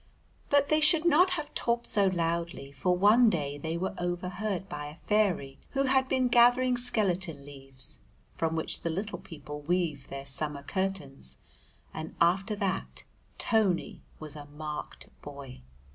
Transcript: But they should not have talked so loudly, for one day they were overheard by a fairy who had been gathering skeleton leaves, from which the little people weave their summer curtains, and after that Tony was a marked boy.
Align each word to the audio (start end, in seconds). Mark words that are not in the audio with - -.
But 0.49 0.69
they 0.69 0.81
should 0.81 1.05
not 1.05 1.29
have 1.37 1.53
talked 1.53 1.85
so 1.85 2.07
loudly, 2.07 2.71
for 2.71 2.97
one 2.97 3.29
day 3.29 3.59
they 3.59 3.77
were 3.77 3.93
overheard 3.99 4.67
by 4.67 4.87
a 4.87 4.95
fairy 4.95 5.59
who 5.73 5.83
had 5.83 6.09
been 6.09 6.27
gathering 6.27 6.75
skeleton 6.75 7.45
leaves, 7.45 7.99
from 8.33 8.55
which 8.55 8.81
the 8.81 8.89
little 8.89 9.19
people 9.19 9.61
weave 9.61 10.07
their 10.07 10.25
summer 10.25 10.63
curtains, 10.63 11.37
and 11.93 12.15
after 12.19 12.55
that 12.55 13.03
Tony 13.37 14.01
was 14.19 14.35
a 14.35 14.45
marked 14.45 15.05
boy. 15.21 15.61